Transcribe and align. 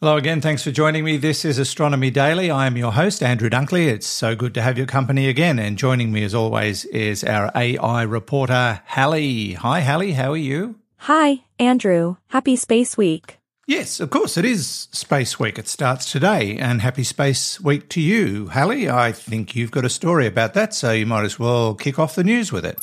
Hello 0.00 0.16
again. 0.16 0.40
Thanks 0.40 0.62
for 0.62 0.70
joining 0.70 1.02
me. 1.04 1.16
This 1.16 1.44
is 1.44 1.58
Astronomy 1.58 2.08
Daily. 2.12 2.52
I 2.52 2.68
am 2.68 2.76
your 2.76 2.92
host, 2.92 3.20
Andrew 3.20 3.50
Dunkley. 3.50 3.88
It's 3.88 4.06
so 4.06 4.36
good 4.36 4.54
to 4.54 4.62
have 4.62 4.78
your 4.78 4.86
company 4.86 5.28
again. 5.28 5.58
And 5.58 5.76
joining 5.76 6.12
me, 6.12 6.22
as 6.22 6.36
always, 6.36 6.84
is 6.84 7.24
our 7.24 7.50
AI 7.56 8.02
reporter, 8.02 8.80
Halley. 8.84 9.54
Hi, 9.54 9.80
Halley. 9.80 10.12
How 10.12 10.30
are 10.30 10.36
you? 10.36 10.76
Hi, 10.98 11.42
Andrew. 11.58 12.14
Happy 12.28 12.54
Space 12.54 12.96
Week. 12.96 13.38
Yes, 13.66 13.98
of 13.98 14.10
course, 14.10 14.36
it 14.36 14.44
is 14.44 14.86
Space 14.92 15.40
Week. 15.40 15.58
It 15.58 15.66
starts 15.66 16.12
today. 16.12 16.56
And 16.56 16.80
happy 16.80 17.02
Space 17.02 17.60
Week 17.60 17.88
to 17.88 18.00
you, 18.00 18.46
Halley. 18.46 18.88
I 18.88 19.10
think 19.10 19.56
you've 19.56 19.72
got 19.72 19.84
a 19.84 19.90
story 19.90 20.28
about 20.28 20.54
that, 20.54 20.74
so 20.74 20.92
you 20.92 21.06
might 21.06 21.24
as 21.24 21.40
well 21.40 21.74
kick 21.74 21.98
off 21.98 22.14
the 22.14 22.22
news 22.22 22.52
with 22.52 22.64
it. 22.64 22.80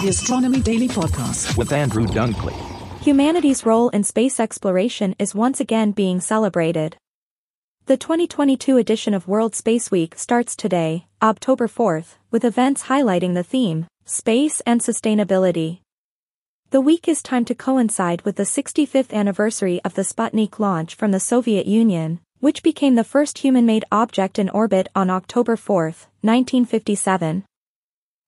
The 0.00 0.08
Astronomy 0.08 0.60
Daily 0.60 0.88
Podcast 0.88 1.56
with 1.56 1.70
Andrew 1.72 2.06
Dunkley. 2.06 2.75
Humanity's 3.06 3.64
role 3.64 3.88
in 3.90 4.02
space 4.02 4.40
exploration 4.40 5.14
is 5.16 5.32
once 5.32 5.60
again 5.60 5.92
being 5.92 6.20
celebrated. 6.20 6.96
The 7.84 7.96
2022 7.96 8.78
edition 8.78 9.14
of 9.14 9.28
World 9.28 9.54
Space 9.54 9.92
Week 9.92 10.16
starts 10.16 10.56
today, 10.56 11.06
October 11.22 11.68
4th, 11.68 12.16
with 12.32 12.44
events 12.44 12.86
highlighting 12.86 13.34
the 13.34 13.44
theme, 13.44 13.86
Space 14.04 14.58
and 14.66 14.80
Sustainability. 14.80 15.82
The 16.70 16.80
week 16.80 17.06
is 17.06 17.22
timed 17.22 17.46
to 17.46 17.54
coincide 17.54 18.22
with 18.22 18.34
the 18.34 18.42
65th 18.42 19.12
anniversary 19.12 19.80
of 19.84 19.94
the 19.94 20.02
Sputnik 20.02 20.58
launch 20.58 20.96
from 20.96 21.12
the 21.12 21.20
Soviet 21.20 21.66
Union, 21.66 22.18
which 22.40 22.64
became 22.64 22.96
the 22.96 23.04
first 23.04 23.38
human-made 23.38 23.84
object 23.92 24.36
in 24.36 24.48
orbit 24.48 24.88
on 24.96 25.10
October 25.10 25.54
4, 25.54 25.84
1957. 26.22 27.44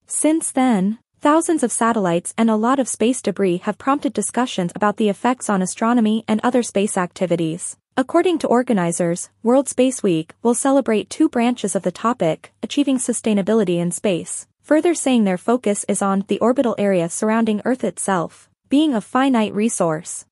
Since 0.07 0.53
then, 0.53 1.01
Thousands 1.21 1.65
of 1.65 1.73
satellites 1.73 2.33
and 2.39 2.49
a 2.49 2.55
lot 2.55 2.79
of 2.79 2.87
space 2.87 3.21
debris 3.21 3.57
have 3.65 3.77
prompted 3.77 4.13
discussions 4.13 4.71
about 4.77 4.99
the 4.99 5.09
effects 5.09 5.51
on 5.51 5.61
astronomy 5.61 6.25
and 6.29 6.41
other 6.45 6.63
space 6.63 6.97
activities. 6.97 7.77
According 7.97 8.39
to 8.39 8.47
organizers, 8.47 9.29
World 9.43 9.69
Space 9.69 10.01
Week 10.01 10.33
will 10.45 10.55
celebrate 10.55 11.11
two 11.11 11.29
branches 11.29 11.75
of 11.75 11.83
the 11.83 11.91
topic, 11.91 12.53
achieving 12.63 12.99
sustainability 12.99 13.79
in 13.79 13.91
space, 13.91 14.47
further 14.63 14.95
saying 14.95 15.25
their 15.25 15.37
focus 15.37 15.85
is 15.89 16.03
on 16.03 16.25
the 16.29 16.39
orbital 16.39 16.77
area 16.79 17.09
surrounding 17.09 17.63
Earth 17.65 17.83
itself, 17.83 18.49
being 18.69 18.95
a 18.95 19.01
finite 19.01 19.53
resource. 19.53 20.25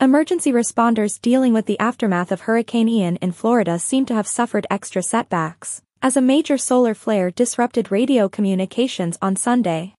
Emergency 0.00 0.50
responders 0.50 1.20
dealing 1.20 1.52
with 1.52 1.66
the 1.66 1.78
aftermath 1.78 2.32
of 2.32 2.40
Hurricane 2.40 2.88
Ian 2.88 3.14
in 3.18 3.30
Florida 3.30 3.78
seem 3.78 4.04
to 4.06 4.14
have 4.14 4.26
suffered 4.26 4.66
extra 4.68 5.00
setbacks 5.00 5.82
as 6.00 6.16
a 6.16 6.20
major 6.20 6.56
solar 6.56 6.94
flare 6.94 7.30
disrupted 7.30 7.90
radio 7.90 8.28
communications 8.28 9.18
on 9.20 9.34
Sunday. 9.34 9.94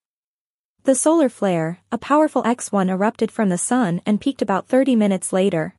The 0.83 0.95
solar 0.95 1.27
flare, 1.27 1.79
a 1.91 1.97
powerful 1.97 2.43
X1 2.43 2.89
erupted 2.89 3.31
from 3.31 3.49
the 3.49 3.57
sun 3.57 4.01
and 4.05 4.21
peaked 4.21 4.41
about 4.41 4.67
30 4.67 4.95
minutes 4.95 5.33
later. 5.33 5.75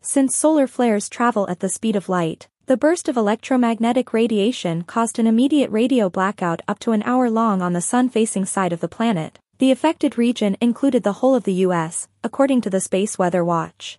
Since 0.00 0.36
solar 0.36 0.66
flares 0.66 1.08
travel 1.08 1.48
at 1.50 1.60
the 1.60 1.68
speed 1.68 1.96
of 1.96 2.08
light, 2.08 2.48
the 2.64 2.78
burst 2.78 3.08
of 3.08 3.16
electromagnetic 3.16 4.12
radiation 4.12 4.82
caused 4.82 5.18
an 5.18 5.26
immediate 5.26 5.70
radio 5.70 6.08
blackout 6.08 6.62
up 6.66 6.78
to 6.80 6.92
an 6.92 7.02
hour 7.02 7.28
long 7.28 7.60
on 7.60 7.74
the 7.74 7.80
sun-facing 7.80 8.46
side 8.46 8.72
of 8.72 8.80
the 8.80 8.88
planet. 8.88 9.38
The 9.58 9.70
affected 9.70 10.18
region 10.18 10.56
included 10.60 11.02
the 11.02 11.14
whole 11.14 11.34
of 11.34 11.44
the 11.44 11.64
US, 11.66 12.08
according 12.24 12.62
to 12.62 12.70
the 12.70 12.80
Space 12.80 13.18
Weather 13.18 13.44
Watch. 13.44 13.98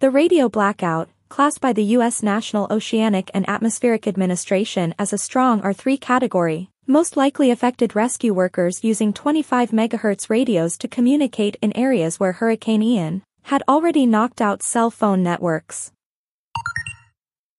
The 0.00 0.10
radio 0.10 0.48
blackout, 0.48 1.08
classed 1.28 1.60
by 1.60 1.72
the 1.72 1.84
U.S. 1.96 2.22
National 2.22 2.66
Oceanic 2.70 3.30
and 3.34 3.48
Atmospheric 3.48 4.06
Administration 4.06 4.94
as 4.98 5.12
a 5.12 5.18
strong 5.18 5.60
R3 5.62 6.00
category, 6.00 6.70
most 6.86 7.16
likely 7.16 7.50
affected 7.50 7.94
rescue 7.94 8.32
workers 8.32 8.82
using 8.82 9.12
25 9.12 9.70
MHz 9.70 10.30
radios 10.30 10.78
to 10.78 10.88
communicate 10.88 11.56
in 11.60 11.76
areas 11.76 12.18
where 12.18 12.32
Hurricane 12.32 12.82
Ian 12.82 13.22
had 13.42 13.62
already 13.68 14.06
knocked 14.06 14.40
out 14.40 14.62
cell 14.62 14.90
phone 14.90 15.22
networks. 15.22 15.92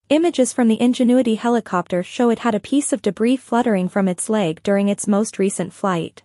Images 0.10 0.52
from 0.54 0.68
the 0.68 0.82
Ingenuity 0.82 1.36
helicopter 1.36 2.02
show 2.02 2.32
it 2.32 2.40
had 2.40 2.56
a 2.56 2.60
piece 2.60 2.92
of 2.92 3.02
debris 3.02 3.38
fluttering 3.38 3.88
from 3.88 4.08
its 4.08 4.30
leg 4.30 4.64
during 4.64 4.90
its 4.90 5.08
most 5.08 5.38
recent 5.38 5.72
flight. 5.72 6.24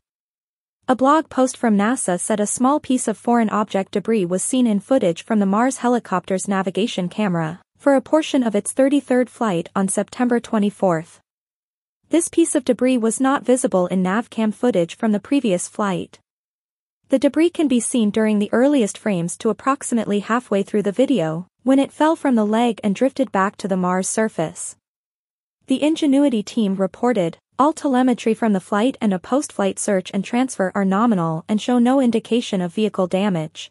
A 0.87 0.95
blog 0.95 1.31
post 1.31 1.56
from 1.56 1.78
NASA 1.78 2.21
said 2.21 2.41
a 2.41 2.47
small 2.47 2.78
piece 2.78 3.09
of 3.09 3.17
foreign 3.17 3.49
object 3.49 3.93
debris 3.93 4.27
was 4.27 4.45
seen 4.45 4.67
in 4.67 4.81
footage 4.81 5.25
from 5.25 5.39
the 5.39 5.47
Mars 5.47 5.78
helicopter's 5.78 6.47
navigation 6.47 7.09
camera, 7.09 7.62
for 7.78 7.95
a 7.95 8.03
portion 8.03 8.43
of 8.43 8.55
its 8.55 8.75
33rd 8.75 9.31
flight 9.31 9.71
on 9.75 9.89
September 9.89 10.39
24. 10.39 11.06
This 12.11 12.28
piece 12.28 12.55
of 12.55 12.67
debris 12.67 12.99
was 12.99 13.19
not 13.19 13.47
visible 13.47 13.87
in 13.87 14.03
navcam 14.03 14.53
footage 14.53 14.95
from 14.95 15.12
the 15.12 15.21
previous 15.21 15.69
flight. 15.69 16.19
The 17.09 17.19
debris 17.19 17.49
can 17.49 17.66
be 17.66 17.81
seen 17.81 18.11
during 18.11 18.39
the 18.39 18.53
earliest 18.53 18.99
frames 18.99 19.39
to 19.39 19.49
approximately 19.49 20.21
halfway 20.21 20.62
through 20.62 20.83
the 20.83 20.93
video, 20.93 21.47
when 21.62 21.78
it 21.78 21.93
fell 21.93 22.15
from 22.15 22.34
the 22.34 22.45
leg 22.45 22.78
and 22.84 22.95
drifted 22.95 23.33
back 23.33 23.56
to 23.56 23.69
the 23.69 23.78
Mars 23.78 24.06
surface. 24.06 24.77
The 25.66 25.83
Ingenuity 25.83 26.43
team 26.43 26.75
reported, 26.75 27.39
all 27.56 27.72
telemetry 27.72 28.34
from 28.34 28.53
the 28.53 28.60
flight 28.60 28.97
and 29.00 29.15
a 29.15 29.19
post-flight 29.19 29.78
search 29.78 30.10
and 30.12 30.25
transfer 30.25 30.72
are 30.75 30.84
nominal 30.84 31.44
and 31.48 31.60
show 31.60 31.78
no 31.78 32.00
indication 32.00 32.60
of 32.60 32.75
vehicle 32.75 33.06
damage. 33.06 33.70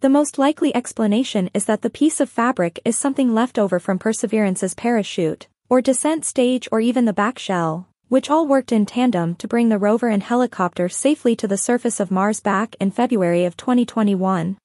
The 0.00 0.08
most 0.08 0.38
likely 0.38 0.74
explanation 0.76 1.50
is 1.54 1.64
that 1.64 1.82
the 1.82 1.90
piece 1.90 2.20
of 2.20 2.30
fabric 2.30 2.78
is 2.84 2.96
something 2.96 3.34
left 3.34 3.58
over 3.58 3.80
from 3.80 3.98
Perseverance's 3.98 4.74
parachute, 4.74 5.48
or 5.68 5.80
descent 5.80 6.24
stage 6.24 6.68
or 6.70 6.80
even 6.80 7.04
the 7.04 7.12
back 7.12 7.38
shell, 7.38 7.88
which 8.08 8.30
all 8.30 8.46
worked 8.46 8.70
in 8.70 8.86
tandem 8.86 9.34
to 9.36 9.48
bring 9.48 9.70
the 9.70 9.78
rover 9.78 10.08
and 10.08 10.22
helicopter 10.22 10.88
safely 10.88 11.34
to 11.34 11.48
the 11.48 11.56
surface 11.56 11.98
of 11.98 12.12
Mars 12.12 12.38
back 12.38 12.76
in 12.78 12.92
February 12.92 13.44
of 13.44 13.56
2021. 13.56 14.56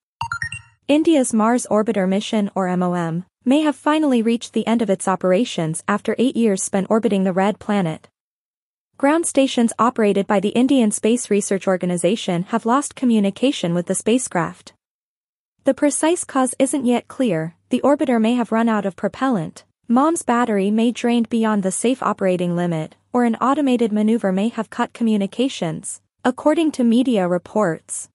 India's 0.87 1.33
Mars 1.33 1.65
Orbiter 1.71 2.07
mission 2.07 2.51
or 2.53 2.75
MOM, 2.77 3.25
may 3.45 3.61
have 3.61 3.75
finally 3.75 4.21
reached 4.21 4.53
the 4.53 4.67
end 4.67 4.83
of 4.83 4.89
its 4.89 5.07
operations 5.07 5.83
after 5.87 6.15
eight 6.19 6.35
years 6.35 6.61
spent 6.61 6.87
orbiting 6.89 7.23
the 7.23 7.33
red 7.33 7.57
planet. 7.57 8.07
Ground 8.99 9.25
stations 9.25 9.71
operated 9.79 10.27
by 10.27 10.41
the 10.41 10.49
Indian 10.49 10.91
Space 10.91 11.29
Research 11.29 11.67
Organisation 11.69 12.43
have 12.49 12.65
lost 12.65 12.97
communication 12.97 13.73
with 13.73 13.85
the 13.85 13.95
spacecraft. 13.95 14.73
The 15.63 15.73
precise 15.73 16.25
cause 16.25 16.53
isn't 16.59 16.85
yet 16.85 17.07
clear, 17.07 17.55
the 17.69 17.79
orbiter 17.81 18.19
may 18.19 18.33
have 18.33 18.51
run 18.51 18.67
out 18.67 18.85
of 18.85 18.97
propellant, 18.97 19.63
MOM's 19.87 20.23
battery 20.23 20.69
may 20.69 20.91
drained 20.91 21.29
beyond 21.29 21.63
the 21.63 21.71
safe 21.71 22.03
operating 22.03 22.57
limit, 22.57 22.97
or 23.13 23.23
an 23.23 23.37
automated 23.37 23.93
maneuver 23.93 24.33
may 24.33 24.49
have 24.49 24.69
cut 24.69 24.91
communications, 24.91 26.01
according 26.25 26.69
to 26.71 26.83
media 26.83 27.25
reports. 27.25 28.09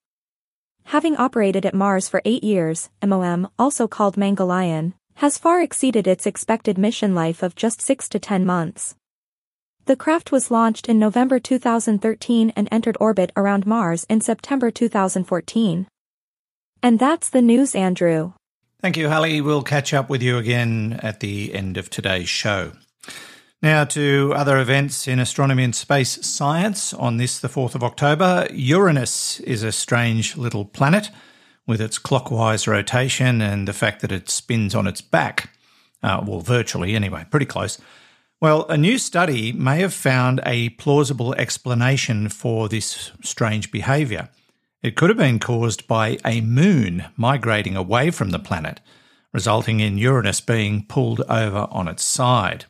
Having 0.92 1.16
operated 1.16 1.64
at 1.64 1.72
Mars 1.72 2.10
for 2.10 2.20
eight 2.26 2.44
years, 2.44 2.90
MOM, 3.02 3.48
also 3.58 3.88
called 3.88 4.16
Mangalyaan, 4.16 4.92
has 5.14 5.38
far 5.38 5.62
exceeded 5.62 6.06
its 6.06 6.26
expected 6.26 6.76
mission 6.76 7.14
life 7.14 7.42
of 7.42 7.54
just 7.54 7.80
6 7.80 8.06
to 8.10 8.18
10 8.18 8.44
months. 8.44 8.96
The 9.86 9.96
craft 9.96 10.32
was 10.32 10.50
launched 10.50 10.88
in 10.88 10.98
November 10.98 11.38
2013 11.38 12.54
and 12.56 12.68
entered 12.72 12.96
orbit 13.00 13.30
around 13.36 13.66
Mars 13.66 14.04
in 14.08 14.22
September 14.22 14.70
2014. 14.70 15.86
And 16.82 16.98
that's 16.98 17.28
the 17.28 17.42
news, 17.42 17.74
Andrew. 17.74 18.32
Thank 18.80 18.96
you, 18.96 19.08
Halley. 19.08 19.42
We'll 19.42 19.62
catch 19.62 19.92
up 19.92 20.08
with 20.08 20.22
you 20.22 20.38
again 20.38 21.00
at 21.02 21.20
the 21.20 21.52
end 21.54 21.76
of 21.76 21.90
today's 21.90 22.30
show. 22.30 22.72
Now 23.60 23.84
to 23.84 24.32
other 24.34 24.58
events 24.58 25.06
in 25.06 25.18
astronomy 25.18 25.64
and 25.64 25.74
space 25.74 26.24
science. 26.26 26.94
On 26.94 27.18
this, 27.18 27.38
the 27.38 27.48
4th 27.48 27.74
of 27.74 27.84
October, 27.84 28.46
Uranus 28.52 29.40
is 29.40 29.62
a 29.62 29.72
strange 29.72 30.36
little 30.36 30.64
planet 30.64 31.10
with 31.66 31.80
its 31.80 31.98
clockwise 31.98 32.66
rotation 32.66 33.42
and 33.42 33.68
the 33.68 33.72
fact 33.74 34.00
that 34.00 34.12
it 34.12 34.30
spins 34.30 34.74
on 34.74 34.86
its 34.86 35.00
back. 35.02 35.50
Uh, 36.02 36.22
well, 36.26 36.40
virtually 36.40 36.94
anyway, 36.94 37.26
pretty 37.30 37.46
close. 37.46 37.78
Well, 38.44 38.66
a 38.68 38.76
new 38.76 38.98
study 38.98 39.54
may 39.54 39.78
have 39.78 39.94
found 39.94 40.42
a 40.44 40.68
plausible 40.68 41.34
explanation 41.36 42.28
for 42.28 42.68
this 42.68 43.10
strange 43.22 43.72
behaviour. 43.72 44.28
It 44.82 44.96
could 44.96 45.08
have 45.08 45.16
been 45.16 45.38
caused 45.38 45.86
by 45.88 46.18
a 46.26 46.42
moon 46.42 47.06
migrating 47.16 47.74
away 47.74 48.10
from 48.10 48.32
the 48.32 48.38
planet, 48.38 48.80
resulting 49.32 49.80
in 49.80 49.96
Uranus 49.96 50.42
being 50.42 50.84
pulled 50.84 51.22
over 51.22 51.66
on 51.70 51.88
its 51.88 52.04
side. 52.04 52.66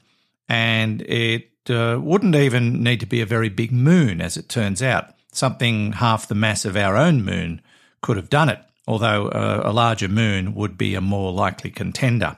And 0.48 1.02
it 1.02 1.50
uh, 1.68 1.98
wouldn't 2.00 2.36
even 2.36 2.84
need 2.84 3.00
to 3.00 3.06
be 3.06 3.20
a 3.20 3.26
very 3.26 3.48
big 3.48 3.72
moon, 3.72 4.20
as 4.20 4.36
it 4.36 4.48
turns 4.48 4.80
out. 4.80 5.12
Something 5.32 5.94
half 5.94 6.28
the 6.28 6.36
mass 6.36 6.64
of 6.64 6.76
our 6.76 6.96
own 6.96 7.24
moon 7.24 7.60
could 8.00 8.16
have 8.16 8.30
done 8.30 8.48
it, 8.48 8.60
although 8.86 9.28
a, 9.32 9.70
a 9.70 9.72
larger 9.72 10.06
moon 10.06 10.54
would 10.54 10.78
be 10.78 10.94
a 10.94 11.00
more 11.00 11.32
likely 11.32 11.72
contender. 11.72 12.36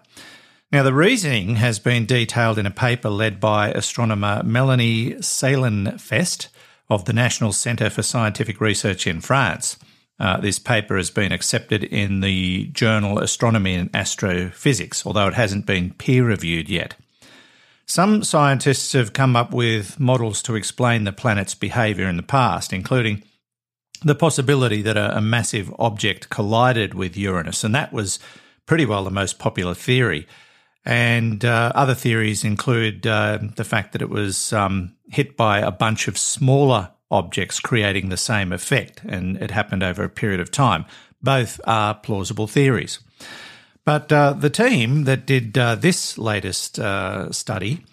Now, 0.72 0.82
the 0.82 0.92
reasoning 0.92 1.56
has 1.56 1.78
been 1.78 2.06
detailed 2.06 2.58
in 2.58 2.66
a 2.66 2.72
paper 2.72 3.08
led 3.08 3.38
by 3.38 3.70
astronomer 3.70 4.42
Melanie 4.44 5.12
Saillenfest 5.14 6.48
of 6.90 7.04
the 7.04 7.12
National 7.12 7.52
Centre 7.52 7.88
for 7.88 8.02
Scientific 8.02 8.60
Research 8.60 9.06
in 9.06 9.20
France. 9.20 9.78
Uh, 10.18 10.40
this 10.40 10.58
paper 10.58 10.96
has 10.96 11.08
been 11.08 11.30
accepted 11.30 11.84
in 11.84 12.20
the 12.20 12.66
journal 12.72 13.20
Astronomy 13.20 13.74
and 13.74 13.94
Astrophysics, 13.94 15.06
although 15.06 15.28
it 15.28 15.34
hasn't 15.34 15.66
been 15.66 15.92
peer 15.92 16.26
reviewed 16.26 16.68
yet. 16.68 16.96
Some 17.86 18.24
scientists 18.24 18.92
have 18.94 19.12
come 19.12 19.36
up 19.36 19.52
with 19.52 20.00
models 20.00 20.42
to 20.42 20.56
explain 20.56 21.04
the 21.04 21.12
planet's 21.12 21.54
behaviour 21.54 22.08
in 22.08 22.16
the 22.16 22.24
past, 22.24 22.72
including 22.72 23.22
the 24.02 24.16
possibility 24.16 24.82
that 24.82 24.96
a, 24.96 25.16
a 25.16 25.20
massive 25.20 25.72
object 25.78 26.28
collided 26.28 26.94
with 26.94 27.16
Uranus, 27.16 27.62
and 27.62 27.74
that 27.76 27.92
was 27.92 28.18
pretty 28.66 28.84
well 28.84 29.04
the 29.04 29.10
most 29.12 29.38
popular 29.38 29.74
theory. 29.74 30.26
And 30.86 31.44
uh, 31.44 31.72
other 31.74 31.94
theories 31.94 32.44
include 32.44 33.08
uh, 33.08 33.38
the 33.56 33.64
fact 33.64 33.92
that 33.92 34.02
it 34.02 34.08
was 34.08 34.52
um, 34.52 34.94
hit 35.08 35.36
by 35.36 35.58
a 35.58 35.72
bunch 35.72 36.06
of 36.06 36.16
smaller 36.16 36.90
objects 37.10 37.58
creating 37.58 38.08
the 38.08 38.16
same 38.16 38.52
effect, 38.52 39.02
and 39.08 39.36
it 39.38 39.50
happened 39.50 39.82
over 39.82 40.04
a 40.04 40.08
period 40.08 40.38
of 40.38 40.52
time. 40.52 40.84
Both 41.20 41.60
are 41.66 41.94
plausible 41.94 42.46
theories. 42.46 43.00
But 43.84 44.12
uh, 44.12 44.32
the 44.32 44.50
team 44.50 45.04
that 45.04 45.26
did 45.26 45.58
uh, 45.58 45.74
this 45.74 46.18
latest 46.18 46.78
uh, 46.78 47.32
study 47.32 47.84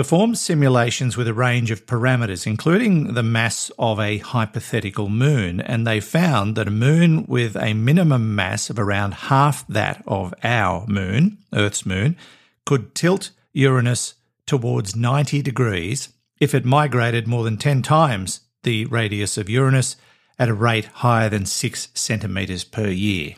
performed 0.00 0.38
simulations 0.38 1.14
with 1.14 1.28
a 1.28 1.34
range 1.34 1.70
of 1.70 1.84
parameters, 1.84 2.46
including 2.46 3.12
the 3.12 3.22
mass 3.22 3.70
of 3.78 4.00
a 4.00 4.16
hypothetical 4.16 5.10
moon, 5.10 5.60
and 5.60 5.86
they 5.86 6.00
found 6.00 6.56
that 6.56 6.66
a 6.66 6.70
moon 6.70 7.22
with 7.26 7.54
a 7.54 7.74
minimum 7.74 8.34
mass 8.34 8.70
of 8.70 8.78
around 8.78 9.12
half 9.12 9.66
that 9.66 10.02
of 10.06 10.32
our 10.42 10.86
moon, 10.86 11.36
Earth's 11.52 11.84
moon, 11.84 12.16
could 12.64 12.94
tilt 12.94 13.30
Uranus 13.52 14.14
towards 14.46 14.96
90 14.96 15.42
degrees 15.42 16.08
if 16.40 16.54
it 16.54 16.64
migrated 16.64 17.28
more 17.28 17.44
than 17.44 17.58
10 17.58 17.82
times 17.82 18.40
the 18.62 18.86
radius 18.86 19.36
of 19.36 19.50
Uranus 19.50 19.96
at 20.38 20.48
a 20.48 20.54
rate 20.54 20.86
higher 20.86 21.28
than 21.28 21.44
6 21.44 21.88
centimetres 21.92 22.64
per 22.64 22.88
year, 22.88 23.34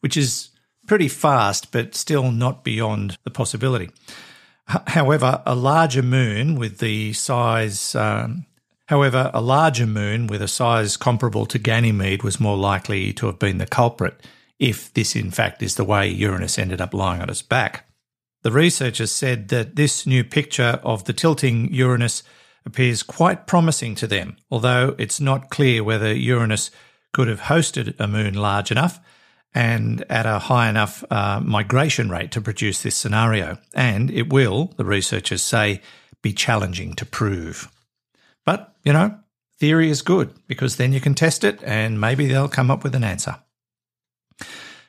which 0.00 0.16
is 0.16 0.50
pretty 0.88 1.06
fast, 1.06 1.70
but 1.70 1.94
still 1.94 2.32
not 2.32 2.64
beyond 2.64 3.16
the 3.22 3.30
possibility. 3.30 3.88
However, 4.66 5.42
a 5.44 5.54
larger 5.54 6.02
moon 6.02 6.54
with 6.54 6.78
the 6.78 7.12
size, 7.12 7.94
um, 7.94 8.46
however, 8.86 9.30
a 9.34 9.40
larger 9.40 9.86
moon 9.86 10.26
with 10.26 10.40
a 10.40 10.48
size 10.48 10.96
comparable 10.96 11.46
to 11.46 11.58
Ganymede 11.58 12.22
was 12.22 12.40
more 12.40 12.56
likely 12.56 13.12
to 13.14 13.26
have 13.26 13.38
been 13.38 13.58
the 13.58 13.66
culprit, 13.66 14.20
if 14.58 14.92
this 14.94 15.16
in 15.16 15.30
fact 15.30 15.62
is 15.62 15.74
the 15.74 15.84
way 15.84 16.08
Uranus 16.08 16.58
ended 16.58 16.80
up 16.80 16.94
lying 16.94 17.20
on 17.20 17.28
its 17.28 17.42
back. 17.42 17.86
The 18.42 18.52
researchers 18.52 19.12
said 19.12 19.48
that 19.48 19.76
this 19.76 20.06
new 20.06 20.24
picture 20.24 20.80
of 20.82 21.04
the 21.04 21.12
tilting 21.12 21.72
Uranus 21.72 22.22
appears 22.64 23.02
quite 23.02 23.46
promising 23.46 23.94
to 23.96 24.06
them, 24.06 24.36
although 24.50 24.94
it's 24.98 25.20
not 25.20 25.50
clear 25.50 25.82
whether 25.82 26.14
Uranus 26.14 26.70
could 27.12 27.28
have 27.28 27.42
hosted 27.42 27.98
a 27.98 28.08
moon 28.08 28.34
large 28.34 28.70
enough 28.70 29.00
and 29.54 30.04
at 30.10 30.26
a 30.26 30.38
high 30.38 30.68
enough 30.68 31.04
uh, 31.10 31.40
migration 31.40 32.08
rate 32.10 32.30
to 32.32 32.40
produce 32.40 32.82
this 32.82 32.96
scenario. 32.96 33.58
And 33.74 34.10
it 34.10 34.32
will, 34.32 34.72
the 34.76 34.84
researchers 34.84 35.42
say, 35.42 35.82
be 36.22 36.32
challenging 36.32 36.94
to 36.94 37.06
prove. 37.06 37.70
But, 38.44 38.74
you 38.84 38.92
know, 38.92 39.18
theory 39.58 39.90
is 39.90 40.02
good 40.02 40.32
because 40.46 40.76
then 40.76 40.92
you 40.92 41.00
can 41.00 41.14
test 41.14 41.44
it 41.44 41.62
and 41.62 42.00
maybe 42.00 42.26
they'll 42.26 42.48
come 42.48 42.70
up 42.70 42.82
with 42.82 42.94
an 42.94 43.04
answer. 43.04 43.36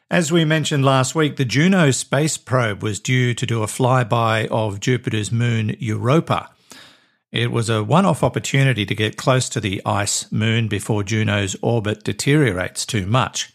As 0.09 0.31
we 0.31 0.45
mentioned 0.45 0.85
last 0.85 1.15
week, 1.15 1.37
the 1.37 1.45
Juno 1.45 1.89
space 1.91 2.37
probe 2.37 2.83
was 2.83 2.99
due 2.99 3.33
to 3.33 3.45
do 3.45 3.63
a 3.63 3.67
flyby 3.67 4.47
of 4.47 4.79
Jupiter's 4.79 5.31
moon 5.31 5.75
Europa. 5.79 6.51
It 7.31 7.51
was 7.51 7.67
a 7.67 7.83
one 7.83 8.05
off 8.05 8.21
opportunity 8.21 8.85
to 8.85 8.93
get 8.93 9.17
close 9.17 9.49
to 9.49 9.59
the 9.59 9.81
ice 9.87 10.31
moon 10.31 10.67
before 10.67 11.03
Juno's 11.03 11.55
orbit 11.63 12.03
deteriorates 12.03 12.85
too 12.85 13.07
much. 13.07 13.52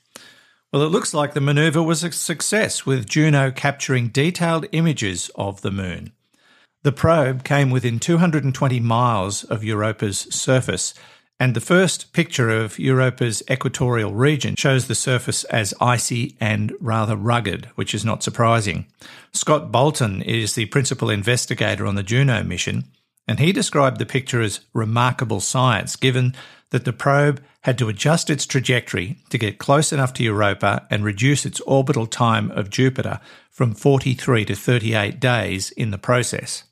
Well, 0.70 0.82
it 0.82 0.90
looks 0.90 1.14
like 1.14 1.32
the 1.32 1.40
maneuver 1.40 1.82
was 1.82 2.04
a 2.04 2.12
success, 2.12 2.84
with 2.84 3.08
Juno 3.08 3.50
capturing 3.50 4.08
detailed 4.08 4.66
images 4.72 5.30
of 5.34 5.62
the 5.62 5.70
moon. 5.70 6.12
The 6.82 6.92
probe 6.92 7.42
came 7.42 7.70
within 7.70 7.98
220 7.98 8.78
miles 8.78 9.44
of 9.44 9.64
Europa's 9.64 10.18
surface, 10.28 10.92
and 11.40 11.56
the 11.56 11.62
first 11.62 12.12
picture 12.12 12.50
of 12.50 12.78
Europa's 12.78 13.42
equatorial 13.50 14.12
region 14.12 14.56
shows 14.56 14.88
the 14.88 14.94
surface 14.94 15.44
as 15.44 15.72
icy 15.80 16.36
and 16.38 16.74
rather 16.80 17.16
rugged, 17.16 17.70
which 17.74 17.94
is 17.94 18.04
not 18.04 18.22
surprising. 18.22 18.86
Scott 19.32 19.72
Bolton 19.72 20.20
is 20.20 20.54
the 20.54 20.66
principal 20.66 21.08
investigator 21.08 21.86
on 21.86 21.94
the 21.94 22.02
Juno 22.02 22.42
mission, 22.42 22.84
and 23.28 23.38
he 23.38 23.52
described 23.52 23.98
the 23.98 24.06
picture 24.06 24.40
as 24.40 24.60
remarkable 24.72 25.40
science, 25.40 25.94
given 25.94 26.34
that 26.70 26.86
the 26.86 26.92
probe 26.92 27.42
had 27.62 27.76
to 27.78 27.88
adjust 27.88 28.30
its 28.30 28.46
trajectory 28.46 29.18
to 29.28 29.36
get 29.36 29.58
close 29.58 29.92
enough 29.92 30.14
to 30.14 30.24
Europa 30.24 30.86
and 30.90 31.04
reduce 31.04 31.44
its 31.44 31.60
orbital 31.60 32.06
time 32.06 32.50
of 32.52 32.70
Jupiter 32.70 33.20
from 33.50 33.74
43 33.74 34.46
to 34.46 34.54
38 34.54 35.20
days 35.20 35.70
in 35.72 35.90
the 35.90 35.98
process. 35.98 36.64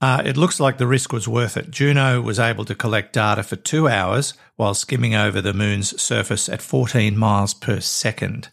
Uh, 0.00 0.22
it 0.24 0.36
looks 0.36 0.58
like 0.58 0.78
the 0.78 0.86
risk 0.86 1.12
was 1.12 1.28
worth 1.28 1.56
it. 1.56 1.70
Juno 1.70 2.20
was 2.20 2.40
able 2.40 2.64
to 2.64 2.74
collect 2.74 3.12
data 3.12 3.42
for 3.42 3.56
two 3.56 3.86
hours 3.86 4.34
while 4.56 4.74
skimming 4.74 5.14
over 5.14 5.40
the 5.40 5.52
moon's 5.52 6.00
surface 6.00 6.48
at 6.48 6.62
14 6.62 7.16
miles 7.16 7.54
per 7.54 7.78
second. 7.80 8.48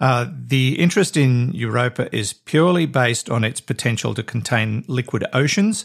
Uh, 0.00 0.26
the 0.30 0.78
interest 0.78 1.16
in 1.16 1.52
Europa 1.52 2.14
is 2.14 2.32
purely 2.32 2.86
based 2.86 3.28
on 3.28 3.44
its 3.44 3.60
potential 3.60 4.14
to 4.14 4.22
contain 4.22 4.82
liquid 4.88 5.24
oceans 5.32 5.84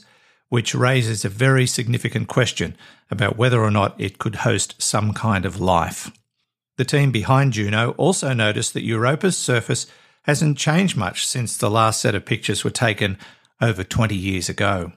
which 0.49 0.75
raises 0.75 1.25
a 1.25 1.29
very 1.29 1.65
significant 1.65 2.27
question 2.27 2.75
about 3.09 3.37
whether 3.37 3.61
or 3.61 3.71
not 3.71 3.99
it 3.99 4.19
could 4.19 4.35
host 4.37 4.81
some 4.81 5.13
kind 5.13 5.45
of 5.45 5.59
life. 5.59 6.11
The 6.77 6.85
team 6.85 7.11
behind 7.11 7.53
Juno 7.53 7.91
also 7.91 8.33
noticed 8.33 8.73
that 8.73 8.83
Europa's 8.83 9.37
surface 9.37 9.87
hasn't 10.23 10.57
changed 10.57 10.97
much 10.97 11.25
since 11.25 11.55
the 11.55 11.69
last 11.69 12.01
set 12.01 12.15
of 12.15 12.25
pictures 12.25 12.63
were 12.63 12.71
taken 12.71 13.17
over 13.61 13.83
20 13.83 14.15
years 14.15 14.49
ago. 14.49 14.91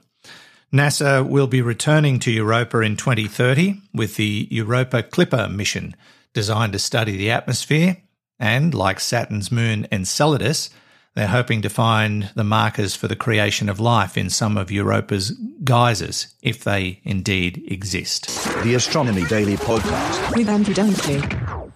NASA 0.73 1.27
will 1.27 1.47
be 1.47 1.61
returning 1.61 2.19
to 2.19 2.31
Europa 2.31 2.79
in 2.81 2.95
2030 2.95 3.81
with 3.93 4.17
the 4.17 4.47
Europa 4.51 5.01
Clipper 5.01 5.47
mission, 5.47 5.95
designed 6.33 6.73
to 6.73 6.79
study 6.79 7.17
the 7.17 7.31
atmosphere 7.31 7.97
and, 8.37 8.73
like 8.73 8.99
Saturn's 8.99 9.51
moon 9.51 9.87
Enceladus, 9.91 10.69
they're 11.15 11.27
hoping 11.27 11.61
to 11.63 11.69
find 11.69 12.29
the 12.35 12.43
markers 12.43 12.95
for 12.95 13.07
the 13.07 13.15
creation 13.15 13.67
of 13.67 13.79
life 13.79 14.17
in 14.17 14.29
some 14.29 14.57
of 14.57 14.71
Europa's 14.71 15.31
geysers, 15.63 16.33
if 16.41 16.63
they 16.63 17.01
indeed 17.03 17.63
exist. 17.67 18.27
The 18.63 18.75
Astronomy 18.75 19.25
Daily 19.25 19.57
Podcast 19.57 20.35
with 20.35 20.47
Andrew 20.47 20.73
Dunkley. 20.73 21.71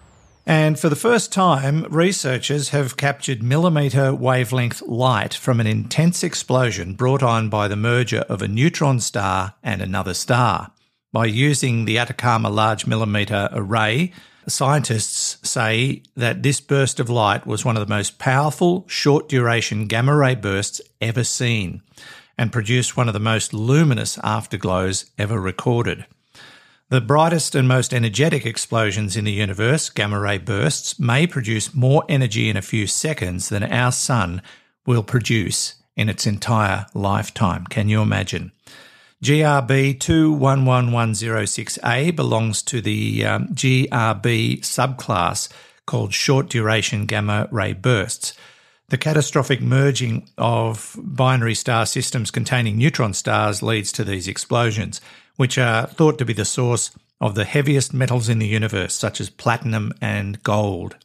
And 0.46 0.78
for 0.78 0.90
the 0.90 0.96
first 0.96 1.32
time, 1.32 1.84
researchers 1.84 2.68
have 2.68 2.98
captured 2.98 3.42
millimetre 3.42 4.14
wavelength 4.14 4.82
light 4.82 5.32
from 5.32 5.58
an 5.58 5.66
intense 5.66 6.22
explosion 6.22 6.94
brought 6.94 7.22
on 7.22 7.48
by 7.48 7.66
the 7.66 7.76
merger 7.76 8.20
of 8.28 8.42
a 8.42 8.48
neutron 8.48 9.00
star 9.00 9.54
and 9.62 9.80
another 9.80 10.12
star. 10.12 10.72
By 11.12 11.26
using 11.26 11.86
the 11.86 11.98
Atacama 11.98 12.50
Large 12.50 12.86
Millimetre 12.86 13.48
Array, 13.52 14.12
Scientists 14.46 15.38
say 15.48 16.02
that 16.16 16.42
this 16.42 16.60
burst 16.60 17.00
of 17.00 17.08
light 17.08 17.46
was 17.46 17.64
one 17.64 17.76
of 17.76 17.86
the 17.86 17.94
most 17.94 18.18
powerful 18.18 18.84
short 18.88 19.28
duration 19.28 19.86
gamma 19.86 20.14
ray 20.14 20.34
bursts 20.34 20.80
ever 21.00 21.24
seen 21.24 21.82
and 22.36 22.52
produced 22.52 22.96
one 22.96 23.08
of 23.08 23.14
the 23.14 23.20
most 23.20 23.54
luminous 23.54 24.18
afterglows 24.18 25.10
ever 25.18 25.40
recorded. 25.40 26.04
The 26.90 27.00
brightest 27.00 27.54
and 27.54 27.66
most 27.66 27.94
energetic 27.94 28.44
explosions 28.44 29.16
in 29.16 29.24
the 29.24 29.32
universe, 29.32 29.88
gamma 29.88 30.20
ray 30.20 30.38
bursts, 30.38 30.98
may 31.00 31.26
produce 31.26 31.74
more 31.74 32.04
energy 32.08 32.50
in 32.50 32.56
a 32.56 32.62
few 32.62 32.86
seconds 32.86 33.48
than 33.48 33.62
our 33.62 33.92
sun 33.92 34.42
will 34.84 35.02
produce 35.02 35.76
in 35.96 36.08
its 36.08 36.26
entire 36.26 36.86
lifetime. 36.92 37.64
Can 37.64 37.88
you 37.88 38.02
imagine? 38.02 38.52
GRB 39.24 39.98
211106A 40.00 42.14
belongs 42.14 42.60
to 42.60 42.82
the 42.82 43.24
um, 43.24 43.48
GRB 43.54 44.60
subclass 44.60 45.48
called 45.86 46.12
short 46.12 46.50
duration 46.50 47.06
gamma 47.06 47.48
ray 47.50 47.72
bursts. 47.72 48.34
The 48.88 48.98
catastrophic 48.98 49.62
merging 49.62 50.28
of 50.36 51.00
binary 51.02 51.54
star 51.54 51.86
systems 51.86 52.30
containing 52.30 52.76
neutron 52.76 53.14
stars 53.14 53.62
leads 53.62 53.92
to 53.92 54.04
these 54.04 54.28
explosions, 54.28 55.00
which 55.36 55.56
are 55.56 55.86
thought 55.86 56.18
to 56.18 56.26
be 56.26 56.34
the 56.34 56.44
source 56.44 56.90
of 57.18 57.34
the 57.34 57.46
heaviest 57.46 57.94
metals 57.94 58.28
in 58.28 58.40
the 58.40 58.46
universe, 58.46 58.92
such 58.92 59.22
as 59.22 59.30
platinum 59.30 59.94
and 60.02 60.42
gold. 60.42 60.96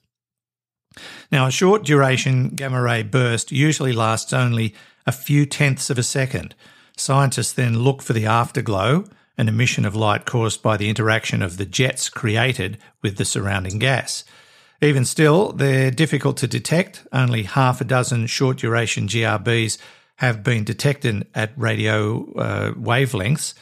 Now, 1.31 1.47
a 1.47 1.51
short 1.51 1.85
duration 1.85 2.49
gamma 2.49 2.81
ray 2.81 3.01
burst 3.01 3.53
usually 3.53 3.93
lasts 3.93 4.33
only 4.33 4.75
a 5.07 5.13
few 5.13 5.45
tenths 5.45 5.89
of 5.89 5.97
a 5.97 6.03
second, 6.03 6.53
Scientists 6.99 7.53
then 7.53 7.79
look 7.79 8.01
for 8.01 8.13
the 8.13 8.25
afterglow, 8.25 9.05
an 9.37 9.47
emission 9.47 9.85
of 9.85 9.95
light 9.95 10.25
caused 10.25 10.61
by 10.61 10.75
the 10.75 10.89
interaction 10.89 11.41
of 11.41 11.57
the 11.57 11.65
jets 11.65 12.09
created 12.09 12.77
with 13.01 13.17
the 13.17 13.25
surrounding 13.25 13.79
gas. 13.79 14.25
Even 14.81 15.05
still, 15.05 15.53
they're 15.53 15.91
difficult 15.91 16.37
to 16.37 16.47
detect. 16.47 17.05
Only 17.11 17.43
half 17.43 17.81
a 17.81 17.85
dozen 17.85 18.27
short 18.27 18.57
duration 18.57 19.07
GRBs 19.07 19.77
have 20.17 20.43
been 20.43 20.63
detected 20.63 21.25
at 21.33 21.51
radio 21.55 22.31
uh, 22.33 22.71
wavelengths, 22.73 23.53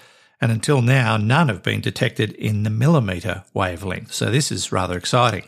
and 0.41 0.51
until 0.51 0.81
now, 0.81 1.17
none 1.17 1.47
have 1.47 1.63
been 1.63 1.81
detected 1.81 2.33
in 2.33 2.63
the 2.63 2.69
millimetre 2.69 3.43
wavelength. 3.53 4.13
So, 4.13 4.31
this 4.31 4.51
is 4.51 4.71
rather 4.71 4.97
exciting. 4.97 5.43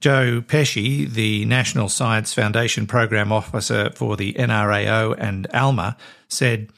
Joe 0.00 0.42
Pesce, 0.42 1.08
the 1.08 1.44
National 1.44 1.88
Science 1.88 2.34
Foundation 2.34 2.88
Program 2.88 3.30
Officer 3.30 3.90
for 3.94 4.16
the 4.16 4.32
NRAO 4.34 5.14
and 5.16 5.46
ALMA, 5.52 5.96
said, 6.28 6.70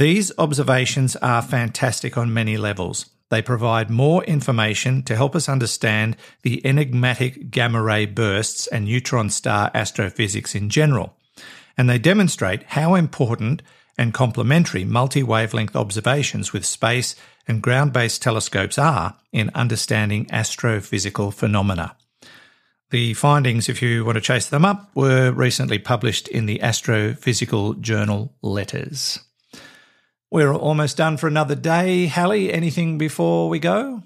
these 0.00 0.32
observations 0.38 1.14
are 1.16 1.42
fantastic 1.42 2.16
on 2.16 2.32
many 2.32 2.56
levels. 2.56 3.04
they 3.28 3.42
provide 3.42 3.90
more 3.90 4.24
information 4.24 5.02
to 5.02 5.14
help 5.14 5.36
us 5.36 5.46
understand 5.46 6.16
the 6.42 6.64
enigmatic 6.64 7.50
gamma 7.50 7.82
ray 7.82 8.06
bursts 8.06 8.66
and 8.68 8.86
neutron 8.86 9.28
star 9.28 9.70
astrophysics 9.74 10.54
in 10.54 10.70
general. 10.70 11.14
And 11.76 11.88
they 11.88 11.98
demonstrate 11.98 12.62
how 12.62 12.94
important 12.94 13.62
and 13.98 14.14
complementary 14.14 14.86
multi 14.86 15.22
wavelength 15.22 15.76
observations 15.76 16.54
with 16.54 16.64
space 16.64 17.14
and 17.46 17.62
ground 17.62 17.92
based 17.92 18.22
telescopes 18.22 18.78
are 18.78 19.18
in 19.32 19.50
understanding 19.54 20.24
astrophysical 20.32 21.32
phenomena. 21.32 21.94
The 22.88 23.12
findings, 23.12 23.68
if 23.68 23.82
you 23.82 24.06
want 24.06 24.16
to 24.16 24.22
chase 24.22 24.48
them 24.48 24.64
up, 24.64 24.90
were 24.96 25.30
recently 25.30 25.78
published 25.78 26.26
in 26.26 26.46
the 26.46 26.58
Astrophysical 26.60 27.78
Journal 27.80 28.34
Letters. 28.42 29.20
We're 30.32 30.54
almost 30.54 30.96
done 30.96 31.16
for 31.16 31.26
another 31.26 31.56
day. 31.56 32.06
Halley, 32.06 32.52
anything 32.52 32.98
before 32.98 33.48
we 33.48 33.58
go? 33.58 34.04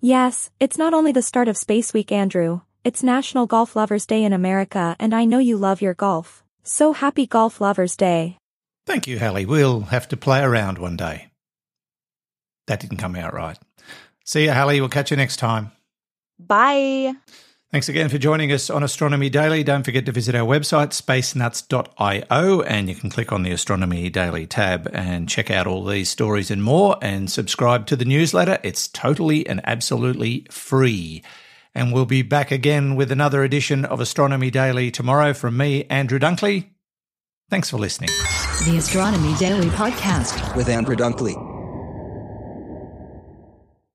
Yes, 0.00 0.50
it's 0.60 0.76
not 0.76 0.92
only 0.92 1.12
the 1.12 1.22
start 1.22 1.48
of 1.48 1.56
Space 1.56 1.94
Week, 1.94 2.12
Andrew, 2.12 2.60
it's 2.84 3.02
National 3.02 3.46
Golf 3.46 3.74
Lovers 3.74 4.04
Day 4.04 4.22
in 4.22 4.34
America, 4.34 4.94
and 4.98 5.14
I 5.14 5.24
know 5.24 5.38
you 5.38 5.56
love 5.56 5.80
your 5.80 5.94
golf. 5.94 6.44
So 6.62 6.92
happy 6.92 7.26
Golf 7.26 7.60
Lovers 7.60 7.96
Day. 7.96 8.36
Thank 8.86 9.06
you, 9.06 9.18
Halley. 9.18 9.46
We'll 9.46 9.80
have 9.80 10.08
to 10.08 10.16
play 10.16 10.42
around 10.42 10.76
one 10.76 10.96
day. 10.96 11.28
That 12.66 12.80
didn't 12.80 12.98
come 12.98 13.16
out 13.16 13.32
right. 13.32 13.58
See 14.24 14.44
you, 14.44 14.50
Halley. 14.50 14.80
We'll 14.80 14.90
catch 14.90 15.10
you 15.10 15.16
next 15.16 15.36
time. 15.36 15.72
Bye. 16.38 17.14
Thanks 17.76 17.90
again 17.90 18.08
for 18.08 18.16
joining 18.16 18.52
us 18.52 18.70
on 18.70 18.82
Astronomy 18.82 19.28
Daily. 19.28 19.62
Don't 19.62 19.82
forget 19.82 20.06
to 20.06 20.12
visit 20.12 20.34
our 20.34 20.46
website, 20.46 20.98
spacenuts.io, 20.98 22.62
and 22.62 22.88
you 22.88 22.94
can 22.94 23.10
click 23.10 23.32
on 23.32 23.42
the 23.42 23.50
Astronomy 23.50 24.08
Daily 24.08 24.46
tab 24.46 24.88
and 24.94 25.28
check 25.28 25.50
out 25.50 25.66
all 25.66 25.84
these 25.84 26.08
stories 26.08 26.50
and 26.50 26.62
more 26.62 26.96
and 27.02 27.30
subscribe 27.30 27.84
to 27.88 27.94
the 27.94 28.06
newsletter. 28.06 28.58
It's 28.62 28.88
totally 28.88 29.46
and 29.46 29.60
absolutely 29.64 30.46
free. 30.50 31.22
And 31.74 31.92
we'll 31.92 32.06
be 32.06 32.22
back 32.22 32.50
again 32.50 32.96
with 32.96 33.12
another 33.12 33.44
edition 33.44 33.84
of 33.84 34.00
Astronomy 34.00 34.50
Daily 34.50 34.90
tomorrow 34.90 35.34
from 35.34 35.58
me, 35.58 35.84
Andrew 35.90 36.18
Dunkley. 36.18 36.70
Thanks 37.50 37.68
for 37.68 37.76
listening. 37.76 38.08
The 38.64 38.78
Astronomy 38.78 39.34
Daily 39.34 39.68
Podcast 39.68 40.56
with 40.56 40.70
Andrew 40.70 40.96
Dunkley. 40.96 41.55